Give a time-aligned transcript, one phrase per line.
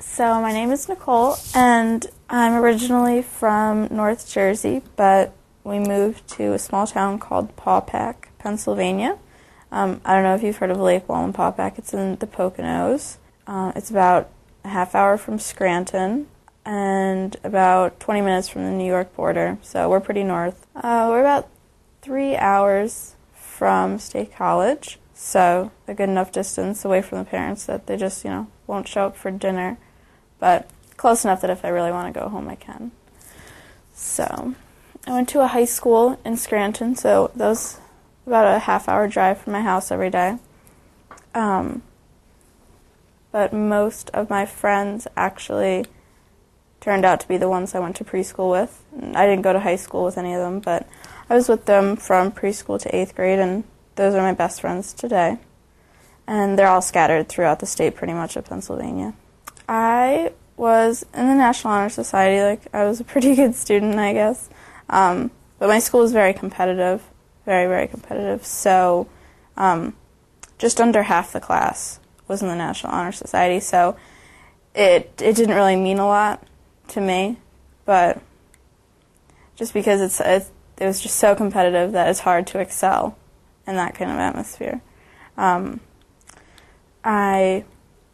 [0.00, 6.52] So, my name is Nicole, and I'm originally from North Jersey, but we moved to
[6.52, 9.18] a small town called Paupack, Pennsylvania.
[9.72, 11.78] Um, I don't know if you've heard of Lake Wallenpaupack.
[11.78, 13.16] It's in the Poconos.
[13.48, 14.30] Uh, it's about
[14.62, 16.28] a half hour from Scranton
[16.64, 20.64] and about 20 minutes from the New York border, so we're pretty north.
[20.76, 21.48] Uh, we're about
[22.02, 27.88] three hours from State College, so a good enough distance away from the parents that
[27.88, 29.76] they just, you know, won't show up for dinner,
[30.38, 32.92] but close enough that if I really want to go home, I can.
[33.94, 34.54] So,
[35.06, 37.80] I went to a high school in Scranton, so that was
[38.26, 40.38] about a half hour drive from my house every day.
[41.34, 41.82] Um,
[43.32, 45.86] but most of my friends actually
[46.80, 48.84] turned out to be the ones I went to preschool with.
[49.14, 50.88] I didn't go to high school with any of them, but
[51.28, 53.64] I was with them from preschool to eighth grade, and
[53.96, 55.38] those are my best friends today.
[56.26, 59.14] And they're all scattered throughout the state, pretty much, of Pennsylvania.
[59.68, 62.42] I was in the National Honor Society.
[62.42, 64.48] Like, I was a pretty good student, I guess.
[64.88, 67.02] Um, but my school was very competitive,
[67.44, 68.44] very, very competitive.
[68.44, 69.08] So,
[69.56, 69.94] um,
[70.58, 73.60] just under half the class was in the National Honor Society.
[73.60, 73.96] So,
[74.74, 76.46] it it didn't really mean a lot
[76.88, 77.38] to me,
[77.84, 78.20] but
[79.56, 83.18] just because it's, it's it was just so competitive that it's hard to excel
[83.66, 84.80] in that kind of atmosphere.
[85.36, 85.80] Um,
[87.04, 87.64] I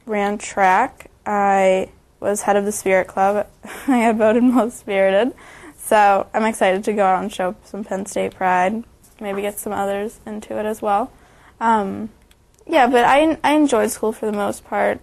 [0.06, 1.10] ran track.
[1.26, 3.46] I was head of the Spirit Club.
[3.86, 5.34] I got voted most spirited.
[5.76, 8.84] So I'm excited to go out and show some Penn State pride.
[9.20, 11.12] Maybe get some others into it as well.
[11.60, 12.10] Um,
[12.66, 15.00] yeah, but I, I enjoyed school for the most part.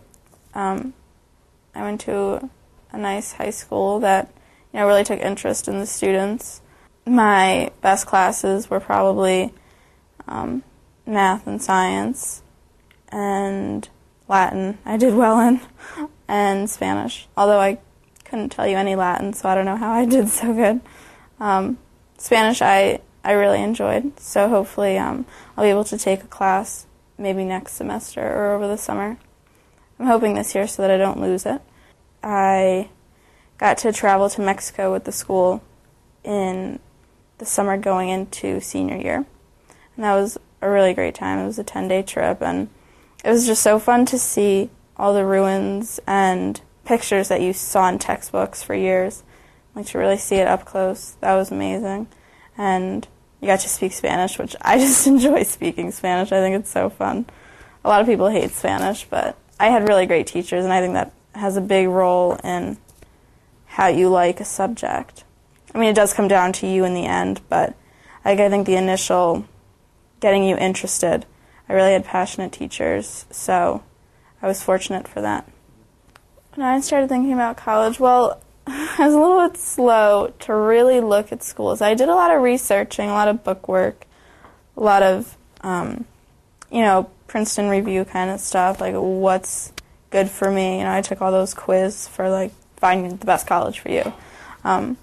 [0.53, 0.93] Um,
[1.75, 2.49] I went to
[2.91, 4.33] a nice high school that
[4.73, 6.61] you know really took interest in the students.
[7.05, 9.53] My best classes were probably
[10.27, 10.63] um,
[11.05, 12.41] math and science
[13.09, 13.87] and
[14.31, 14.77] Latin.
[14.85, 15.59] I did well in
[16.27, 17.79] and Spanish, although I
[18.23, 20.79] couldn't tell you any Latin, so I don't know how I did so good.
[21.39, 21.77] Um,
[22.17, 25.25] Spanish I I really enjoyed, so hopefully um,
[25.55, 29.17] I'll be able to take a class maybe next semester or over the summer.
[29.99, 31.61] I'm hoping this year so that I don't lose it.
[32.23, 32.89] I
[33.59, 35.61] got to travel to Mexico with the school
[36.23, 36.79] in
[37.37, 39.25] the summer going into senior year.
[39.95, 41.37] And that was a really great time.
[41.37, 42.69] It was a 10 day trip, and
[43.23, 47.87] it was just so fun to see all the ruins and pictures that you saw
[47.89, 49.23] in textbooks for years.
[49.75, 51.15] Like to really see it up close.
[51.21, 52.07] That was amazing.
[52.57, 53.07] And
[53.39, 56.31] you got to speak Spanish, which I just enjoy speaking Spanish.
[56.31, 57.25] I think it's so fun.
[57.83, 60.93] A lot of people hate Spanish, but I had really great teachers, and I think
[60.93, 62.77] that has a big role in
[63.65, 65.23] how you like a subject.
[65.73, 67.75] I mean, it does come down to you in the end, but
[68.25, 69.45] I think the initial
[70.19, 71.25] getting you interested,
[71.71, 73.81] I really had passionate teachers, so
[74.41, 75.49] I was fortunate for that.
[76.55, 80.99] When I started thinking about college, well, I was a little bit slow to really
[80.99, 81.81] look at schools.
[81.81, 84.05] I did a lot of researching, a lot of book work,
[84.75, 86.03] a lot of, um,
[86.69, 89.71] you know, Princeton review kind of stuff, like what's
[90.09, 90.79] good for me.
[90.79, 94.11] You know, I took all those quiz for like finding the best college for you.
[94.65, 94.97] Um,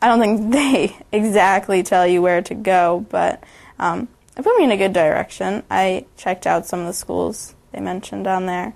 [0.00, 3.44] I don't think they exactly tell you where to go, but
[3.78, 4.08] um,
[4.38, 5.64] it put me in a good direction.
[5.70, 8.72] I checked out some of the schools they mentioned down there.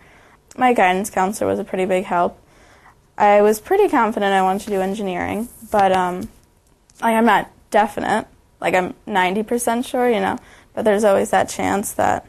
[0.57, 2.39] My guidance counselor was a pretty big help.
[3.17, 6.29] I was pretty confident I wanted to do engineering, but um,
[7.01, 8.27] like I'm not definite.
[8.61, 10.39] Like I'm 90% sure, you know,
[10.75, 12.27] but there's always that chance that,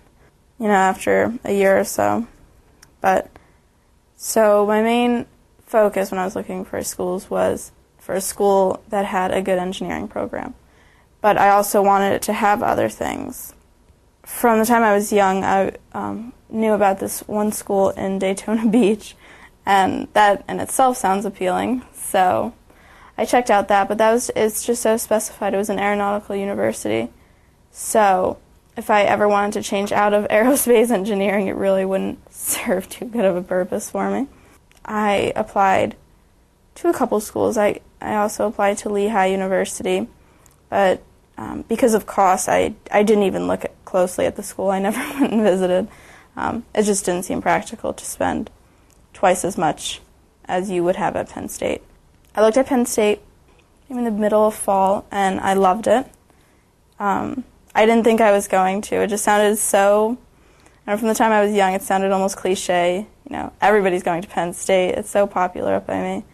[0.60, 2.28] you know, after a year or so.
[3.02, 3.30] But
[4.16, 5.26] so my main
[5.66, 9.58] focus when I was looking for schools was for a school that had a good
[9.58, 10.54] engineering program.
[11.24, 13.54] But I also wanted it to have other things.
[14.24, 18.68] From the time I was young, I um, knew about this one school in Daytona
[18.70, 19.16] Beach,
[19.66, 21.82] and that in itself sounds appealing.
[21.94, 22.54] So
[23.18, 25.54] I checked out that, but that was it's just so specified.
[25.54, 27.08] It was an aeronautical university.
[27.72, 28.38] So
[28.76, 33.06] if I ever wanted to change out of aerospace engineering, it really wouldn't serve too
[33.06, 34.28] good of a purpose for me.
[34.84, 35.96] I applied
[36.76, 37.58] to a couple schools.
[37.58, 40.10] I, I also applied to Lehigh University,
[40.70, 41.02] but
[41.38, 44.70] um, because of cost, I, I didn't even look at, closely at the school.
[44.70, 45.88] I never went and visited.
[46.36, 48.50] Um, it just didn't seem practical to spend
[49.14, 50.02] twice as much
[50.46, 51.82] as you would have at Penn State.
[52.36, 53.22] I looked at Penn State
[53.90, 56.08] in the middle of fall, and I loved it.
[57.00, 57.44] Um,
[57.76, 58.96] I didn't think I was going to.
[59.02, 60.18] It just sounded so.
[60.86, 64.22] And from the time I was young, it sounded almost cliche you know, everybody's going
[64.22, 64.92] to Penn State.
[64.92, 66.26] It's so popular up by me.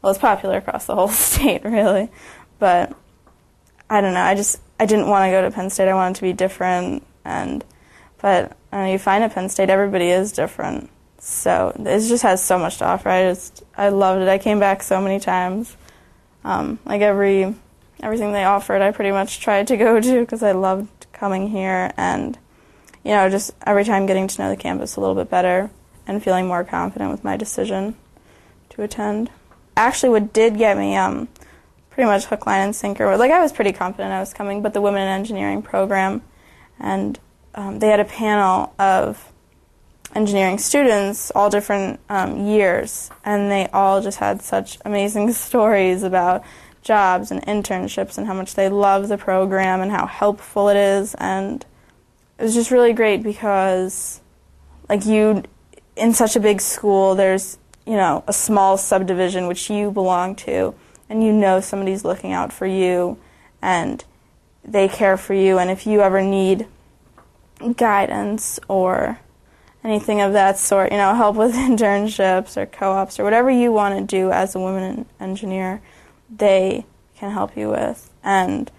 [0.00, 2.10] Well, it's popular across the whole state, really.
[2.58, 2.96] But
[3.90, 4.20] I don't know.
[4.20, 5.88] I just I didn't want to go to Penn State.
[5.88, 7.04] I wanted to be different.
[7.24, 7.64] And
[8.20, 10.90] but know, you find at Penn State, everybody is different.
[11.18, 13.08] So it just has so much to offer.
[13.08, 14.28] I just I loved it.
[14.28, 15.76] I came back so many times.
[16.44, 17.54] Um, like every
[18.02, 21.92] everything they offered, I pretty much tried to go to because I loved coming here
[21.96, 22.38] and
[23.04, 25.70] you know just every time getting to know the campus a little bit better
[26.06, 27.96] and feeling more confident with my decision
[28.70, 29.30] to attend.
[29.76, 31.28] Actually, what did get me um,
[31.98, 33.16] pretty much hook, line, and sinker.
[33.16, 36.22] Like I was pretty confident I was coming, but the Women in Engineering program,
[36.78, 37.18] and
[37.56, 39.32] um, they had a panel of
[40.14, 46.44] engineering students, all different um, years, and they all just had such amazing stories about
[46.82, 51.16] jobs and internships and how much they love the program and how helpful it is.
[51.18, 51.66] And
[52.38, 54.20] it was just really great because,
[54.88, 55.42] like, you,
[55.96, 60.76] in such a big school, there's, you know, a small subdivision which you belong to,
[61.08, 63.18] and you know somebody's looking out for you
[63.62, 64.04] and
[64.64, 65.58] they care for you.
[65.58, 66.66] And if you ever need
[67.76, 69.18] guidance or
[69.82, 73.98] anything of that sort, you know, help with internships or co-ops or whatever you want
[73.98, 75.80] to do as a woman engineer,
[76.34, 76.84] they
[77.16, 78.12] can help you with.
[78.22, 78.70] And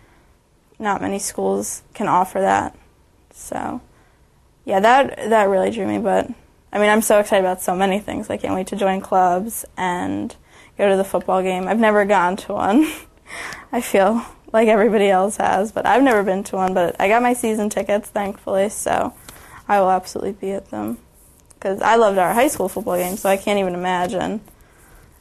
[0.78, 2.78] not many schools can offer that.
[3.31, 3.81] So,
[4.66, 6.30] yeah, that that really drew me, but
[6.72, 8.30] I mean, I'm so excited about so many things.
[8.30, 10.36] I can't wait to join clubs and
[10.78, 11.68] go to the football game.
[11.68, 12.92] I've never gone to one.
[13.72, 17.22] I feel like everybody else has, but I've never been to one, but I got
[17.22, 19.14] my season tickets, thankfully, so
[19.68, 20.98] I will absolutely be at them
[21.54, 24.42] because I loved our high school football game, so I can't even imagine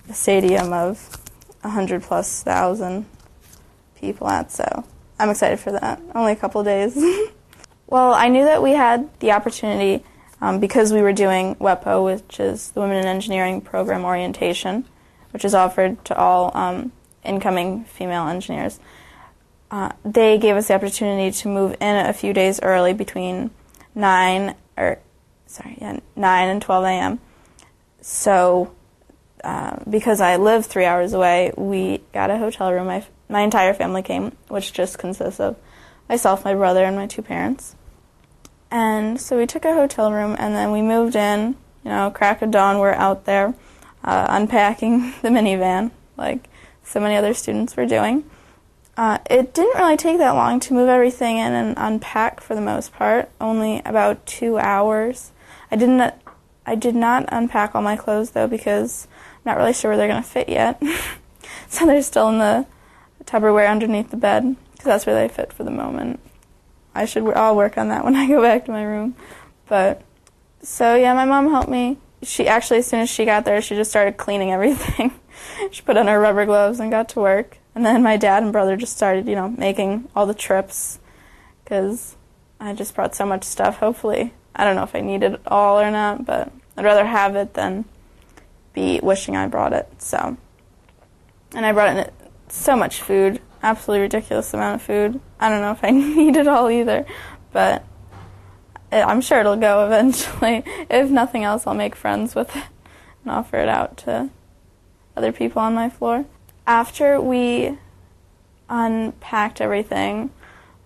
[0.08, 1.19] a stadium of
[1.62, 3.06] a hundred plus thousand
[3.96, 4.50] people at.
[4.52, 4.84] So
[5.19, 6.00] I'm excited for that.
[6.14, 6.96] Only a couple days.
[7.87, 10.05] well, I knew that we had the opportunity
[10.41, 14.84] um, because we were doing WEPO, which is the Women in Engineering Program Orientation,
[15.30, 16.92] which is offered to all um,
[17.25, 18.80] incoming female engineers.
[19.70, 23.50] Uh, they gave us the opportunity to move in a few days early between
[23.94, 24.98] 9 or
[25.46, 27.20] sorry, yeah, 9 and 12 a.m.
[28.00, 28.72] So,
[29.42, 32.86] uh, because I live three hours away, we got a hotel room.
[32.86, 35.56] My, my entire family came, which just consists of
[36.08, 37.74] myself, my brother, and my two parents.
[38.70, 41.56] And so we took a hotel room, and then we moved in.
[41.84, 43.54] You know, crack of dawn, we're out there
[44.04, 46.48] uh, unpacking the minivan, like
[46.82, 48.24] so many other students were doing.
[48.96, 52.60] Uh, it didn't really take that long to move everything in and unpack for the
[52.60, 53.30] most part.
[53.40, 55.30] Only about two hours.
[55.70, 56.14] I didn't.
[56.66, 59.06] I did not unpack all my clothes though because
[59.36, 60.82] I'm not really sure where they're gonna fit yet.
[61.68, 62.66] so they're still in the
[63.24, 66.18] Tupperware underneath the bed because that's where they fit for the moment.
[66.92, 67.24] I should.
[67.34, 69.14] I'll work on that when I go back to my room.
[69.68, 70.02] But
[70.60, 71.98] so yeah, my mom helped me.
[72.23, 75.12] She actually, as soon as she got there, she just started cleaning everything.
[75.70, 77.59] she put on her rubber gloves and got to work.
[77.75, 80.99] And then my dad and brother just started, you know, making all the trips
[81.62, 82.17] because
[82.59, 83.79] I just brought so much stuff.
[83.79, 87.37] Hopefully, I don't know if I need it all or not, but I'd rather have
[87.37, 87.85] it than
[88.73, 89.88] be wishing I brought it.
[89.99, 90.37] So,
[91.55, 92.11] and I brought in
[92.49, 95.20] so much food, absolutely ridiculous amount of food.
[95.38, 97.06] I don't know if I need it all either,
[97.53, 97.85] but
[98.93, 100.64] I'm sure it'll go eventually.
[100.88, 102.64] if nothing else, I'll make friends with it
[103.25, 104.31] and offer it out to
[105.17, 106.25] other people on my floor
[106.69, 107.79] after we
[108.69, 110.31] unpacked everything,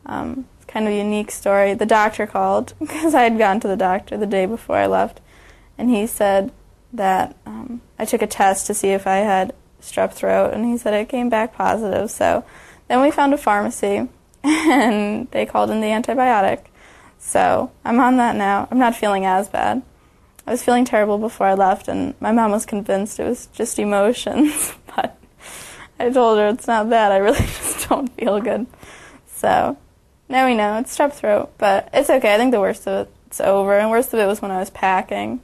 [0.06, 1.74] um, it's kind of a unique story.
[1.74, 5.20] The doctor called because I had gone to the doctor the day before I left,
[5.76, 6.52] and he said
[6.92, 10.78] that um, I took a test to see if I had strep throat, and he
[10.78, 12.10] said it came back positive.
[12.10, 12.44] So
[12.86, 14.08] then we found a pharmacy,
[14.44, 16.66] and they called in the antibiotic.
[17.24, 18.68] So I'm on that now.
[18.70, 19.80] I'm not feeling as bad.
[20.46, 23.78] I was feeling terrible before I left, and my mom was convinced it was just
[23.78, 25.16] emotions, but
[26.00, 27.12] I told her it's not bad.
[27.12, 28.66] I really just don't feel good.
[29.36, 29.78] So
[30.28, 32.34] now we know it's strep throat, but it's okay.
[32.34, 33.78] I think the worst of it's over.
[33.78, 35.40] And worst of it was when I was packing,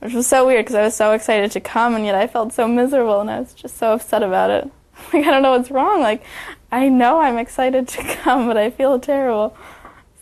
[0.00, 2.52] which was so weird because I was so excited to come, and yet I felt
[2.52, 4.70] so miserable, and I was just so upset about it.
[5.12, 6.00] Like I don't know what's wrong.
[6.00, 6.22] Like
[6.70, 9.56] I know I'm excited to come, but I feel terrible.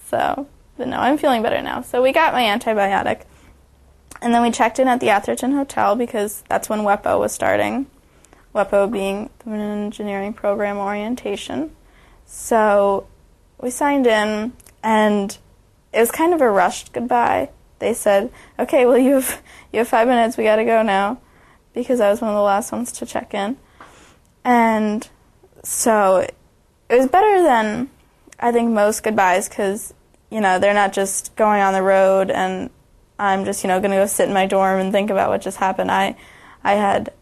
[0.08, 1.82] So, but no, I'm feeling better now.
[1.82, 3.22] So we got my antibiotic,
[4.20, 7.86] and then we checked in at the Atherton Hotel because that's when WEPO was starting.
[8.54, 11.74] WEPO being the Engineering Program Orientation.
[12.24, 13.06] So
[13.60, 14.52] we signed in,
[14.82, 15.36] and
[15.92, 17.50] it was kind of a rushed goodbye.
[17.78, 19.42] They said, "Okay, well you have
[19.72, 20.36] you have five minutes.
[20.36, 21.18] We got to go now,"
[21.74, 23.56] because I was one of the last ones to check in,
[24.44, 25.08] and
[25.62, 26.34] so it
[26.88, 27.90] was better than
[28.38, 29.92] I think most goodbyes because
[30.30, 32.70] you know they're not just going on the road and
[33.18, 35.42] I'm just you know going to go sit in my dorm and think about what
[35.42, 35.90] just happened.
[35.90, 36.16] I
[36.64, 37.12] I had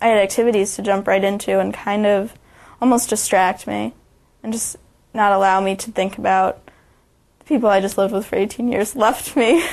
[0.00, 2.34] I had activities to jump right into and kind of
[2.80, 3.94] almost distract me
[4.42, 4.76] and just
[5.14, 6.68] not allow me to think about
[7.38, 9.64] the people I just lived with for 18 years left me.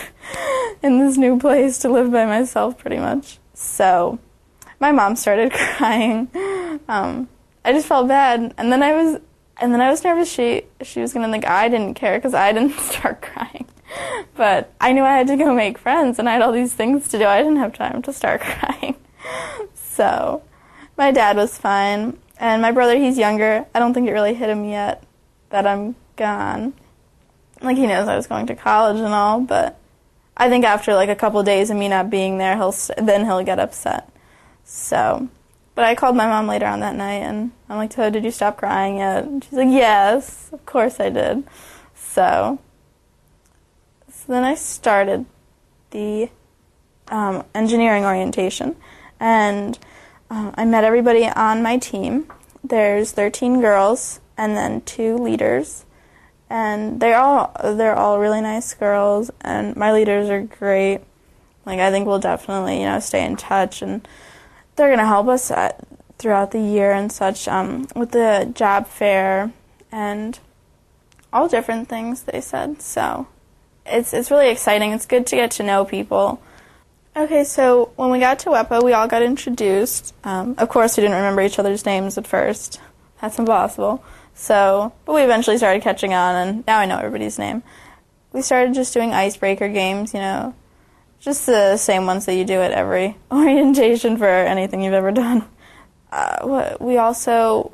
[0.81, 3.39] in this new place to live by myself pretty much.
[3.53, 4.19] So
[4.79, 6.29] my mom started crying.
[6.87, 7.27] Um,
[7.63, 9.21] I just felt bad, and then I was,
[9.59, 12.51] and then I was nervous she she was gonna think I didn't care because I
[12.51, 13.67] didn't start crying.
[14.35, 17.07] But I knew I had to go make friends, and I had all these things
[17.09, 17.25] to do.
[17.25, 18.95] I didn't have time to start crying.
[19.73, 20.43] So
[20.97, 23.65] my dad was fine, and my brother he's younger.
[23.73, 25.03] I don't think it really hit him yet
[25.49, 26.73] that I'm gone.
[27.61, 29.79] Like he knows I was going to college and all, but
[30.37, 33.25] I think after like a couple of days of me not being there, he'll then
[33.25, 34.09] he'll get upset.
[34.63, 35.27] So,
[35.79, 38.31] but I called my mom later on that night, and I'm like, "So did you
[38.31, 41.45] stop crying yet?" And she's like, "Yes, of course I did."
[41.95, 42.59] So,
[44.11, 45.25] so then I started
[45.91, 46.31] the
[47.07, 48.75] um, engineering orientation,
[49.21, 49.79] and
[50.29, 52.27] uh, I met everybody on my team.
[52.61, 55.85] There's 13 girls and then two leaders
[56.49, 60.99] and they're all they're all really nice girls and my leaders are great
[61.65, 64.07] like i think we'll definitely you know stay in touch and
[64.79, 65.85] they're going to help us at,
[66.17, 69.51] throughout the year and such um, with the job fair
[69.91, 70.39] and
[71.31, 72.81] all different things they said.
[72.81, 73.27] So
[73.85, 74.91] it's it's really exciting.
[74.91, 76.41] It's good to get to know people.
[77.15, 80.13] Okay so when we got to WEPO we all got introduced.
[80.23, 82.79] Um, of course we didn't remember each other's names at first.
[83.21, 84.03] That's impossible.
[84.33, 87.61] So, but we eventually started catching on, and now I know everybody's name.
[88.31, 90.55] We started just doing icebreaker games, you know,
[91.19, 95.45] just the same ones that you do at every orientation for anything you've ever done.
[96.11, 97.71] Uh, we also,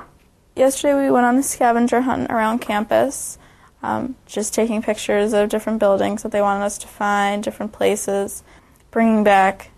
[0.54, 3.38] yesterday we went on the scavenger hunt around campus,
[3.82, 8.42] um, just taking pictures of different buildings that they wanted us to find, different places,
[8.90, 9.70] bringing back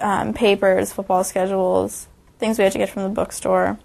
[0.00, 3.78] um, papers, football schedules, things we had to get from the bookstore.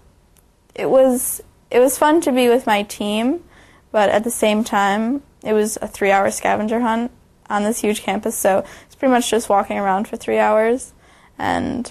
[0.74, 3.44] It was it was fun to be with my team,
[3.92, 7.10] but at the same time, it was a three hour scavenger hunt
[7.50, 8.64] on this huge campus, so
[8.98, 10.92] pretty much just walking around for three hours.
[11.38, 11.90] And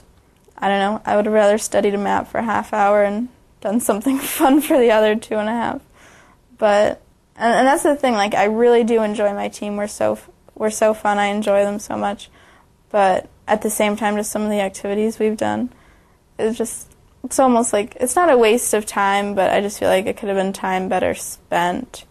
[0.57, 3.29] I don't know, I would have rather studied a map for a half hour and
[3.61, 5.81] done something fun for the other two and a half.
[6.57, 7.01] But,
[7.35, 9.77] and, and that's the thing, like, I really do enjoy my team.
[9.77, 10.19] We're so,
[10.55, 12.29] we're so fun, I enjoy them so much.
[12.89, 15.71] But at the same time, just some of the activities we've done
[16.39, 16.91] it's just
[17.23, 20.17] it's almost like it's not a waste of time, but I just feel like it
[20.17, 22.05] could have been time better spent.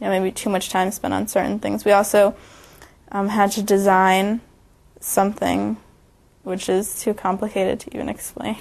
[0.00, 1.84] You know, maybe too much time spent on certain things.
[1.84, 2.36] We also
[3.14, 4.42] um, had to design
[5.00, 5.78] something
[6.42, 8.58] which is too complicated to even explain.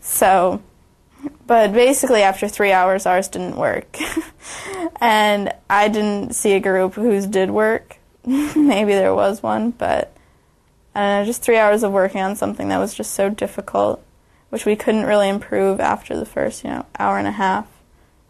[0.00, 0.62] so,
[1.46, 3.98] but basically, after three hours, ours didn't work.
[5.00, 7.98] and I didn't see a group whose did work.
[8.24, 10.16] Maybe there was one, but
[10.94, 14.02] I don't know, just three hours of working on something that was just so difficult
[14.50, 17.66] which we couldn't really improve after the first, you know, hour and a half.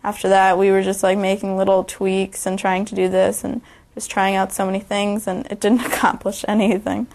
[0.02, 3.60] After that, we were just like making little tweaks and trying to do this and
[3.98, 7.08] just trying out so many things, and it didn't accomplish anything.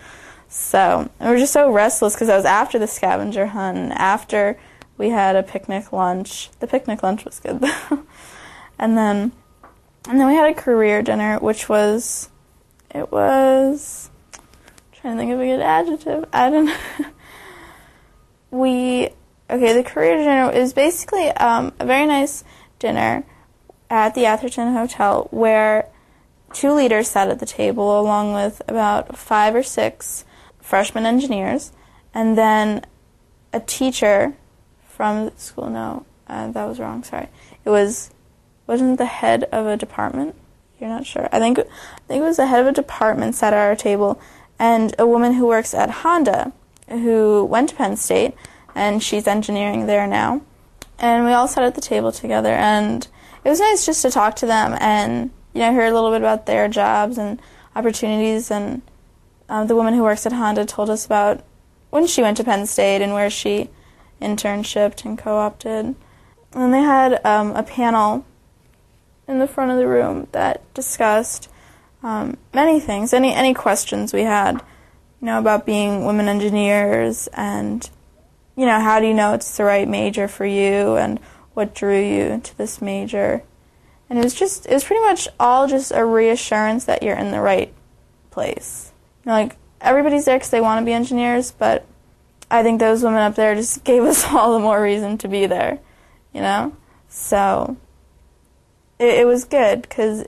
[0.49, 4.59] So we were just so restless because I was after the scavenger hunt, and after
[4.97, 6.49] we had a picnic lunch.
[6.59, 8.03] The picnic lunch was good though,
[8.77, 9.31] and then
[10.07, 12.29] and then we had a career dinner, which was
[12.93, 14.41] it was I'm
[15.01, 16.25] trying to think of a good adjective.
[16.33, 16.65] I don't.
[16.65, 16.75] know
[18.51, 19.09] we
[19.49, 19.73] okay.
[19.73, 22.43] The career dinner is basically um, a very nice
[22.77, 23.23] dinner
[23.89, 25.87] at the Atherton Hotel where
[26.53, 30.25] two leaders sat at the table along with about five or six
[30.59, 31.71] freshman engineers,
[32.13, 32.85] and then
[33.51, 34.35] a teacher
[34.87, 35.69] from school.
[35.69, 37.03] No, uh, that was wrong.
[37.03, 37.27] Sorry,
[37.65, 38.11] it was
[38.67, 40.35] wasn't the head of a department.
[40.79, 41.27] You're not sure.
[41.31, 41.63] I think I
[42.07, 44.21] think it was the head of a department sat at our table,
[44.57, 46.53] and a woman who works at Honda
[46.89, 48.33] who went to Penn State,
[48.75, 50.41] and she's engineering there now.
[50.99, 53.07] And we all sat at the table together, and
[53.43, 56.21] it was nice just to talk to them and you know hear a little bit
[56.21, 57.41] about their jobs and
[57.75, 58.51] opportunities.
[58.51, 58.81] And
[59.49, 61.43] uh, the woman who works at Honda told us about
[61.89, 63.69] when she went to Penn State and where she
[64.21, 65.95] internshipped and co-opted.
[66.53, 68.25] And they had um, a panel
[69.27, 71.49] in the front of the room that discussed
[72.01, 74.61] um, many things, any any questions we had
[75.23, 77.89] you know, about being women engineers and,
[78.57, 81.17] you know, how do you know it's the right major for you and
[81.53, 83.41] what drew you to this major.
[84.09, 87.31] And it was just, it was pretty much all just a reassurance that you're in
[87.31, 87.73] the right
[88.31, 88.91] place.
[89.23, 91.85] You know, like, everybody's there because they want to be engineers, but
[92.51, 95.45] I think those women up there just gave us all the more reason to be
[95.45, 95.79] there,
[96.33, 96.75] you know?
[97.07, 97.77] So
[98.99, 100.25] it, it was good because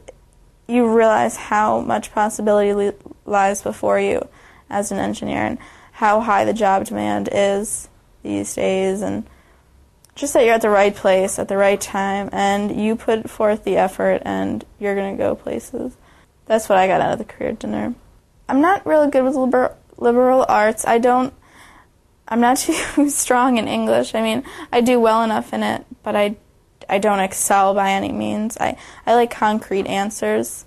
[0.68, 4.28] you realize how much possibility li- lies before you
[4.70, 5.58] as an engineer and
[5.94, 7.88] how high the job demand is
[8.24, 9.26] these days and
[10.16, 13.64] just that you're at the right place at the right time and you put forth
[13.64, 15.96] the effort and you're going to go places.
[16.46, 17.94] That's what I got out of the career dinner.
[18.48, 20.86] I'm not really good with liberal, liberal arts.
[20.86, 21.34] I don't.
[22.28, 24.16] I'm not too strong in English.
[24.16, 26.38] I mean, I do well enough in it, but I,
[26.88, 28.58] I don't excel by any means.
[28.60, 30.66] I, I like concrete answers.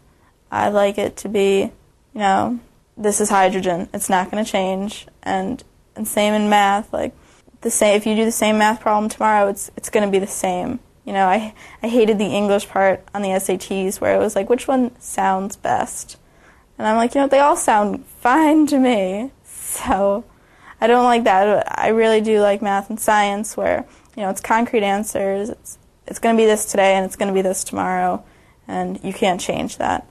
[0.51, 2.61] I like it to be, you know,
[2.97, 3.89] this is hydrogen.
[3.95, 5.07] It's not going to change.
[5.23, 5.63] And
[5.97, 6.93] and same in math.
[6.93, 7.15] Like
[7.61, 10.19] the same, if you do the same math problem tomorrow, it's it's going to be
[10.19, 10.81] the same.
[11.05, 14.49] You know, I I hated the English part on the SATs where it was like,
[14.49, 16.17] which one sounds best?
[16.79, 19.33] And I'm like, you know, they all sound fine to me.
[19.69, 20.25] So
[20.81, 21.79] I don't like that.
[21.79, 23.85] I really do like math and science where,
[24.17, 25.51] you know, it's concrete answers.
[25.51, 28.25] It's it's going to be this today and it's going to be this tomorrow
[28.67, 30.07] and you can't change that.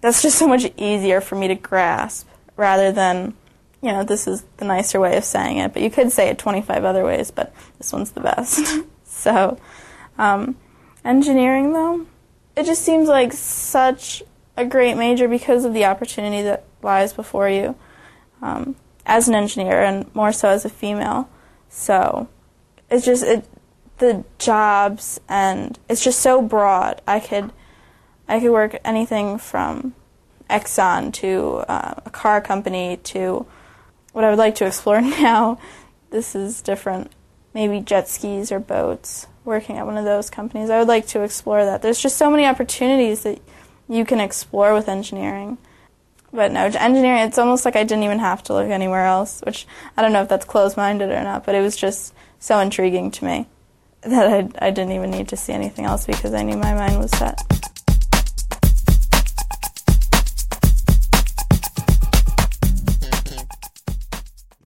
[0.00, 3.34] That's just so much easier for me to grasp rather than,
[3.82, 6.38] you know, this is the nicer way of saying it, but you could say it
[6.38, 8.82] 25 other ways, but this one's the best.
[9.04, 9.58] so
[10.18, 10.56] um,
[11.04, 12.06] engineering, though,
[12.56, 14.22] it just seems like such
[14.56, 17.76] a great major because of the opportunity that lies before you
[18.42, 21.28] um, as an engineer, and more so as a female.
[21.68, 22.28] So
[22.90, 23.46] it's just it,
[23.98, 27.02] the jobs, and it's just so broad.
[27.06, 27.52] I could
[28.28, 29.94] I could work anything from
[30.48, 33.46] Exxon to uh, a car company to
[34.16, 35.58] what I would like to explore now.
[36.08, 37.12] This is different.
[37.52, 40.70] Maybe jet skis or boats working at one of those companies.
[40.70, 41.82] I would like to explore that.
[41.82, 43.42] There's just so many opportunities that
[43.90, 45.58] you can explore with engineering.
[46.32, 49.66] But no, engineering, it's almost like I didn't even have to look anywhere else, which
[49.98, 53.10] I don't know if that's closed minded or not, but it was just so intriguing
[53.10, 53.46] to me
[54.00, 56.98] that I, I didn't even need to see anything else because I knew my mind
[56.98, 57.38] was set.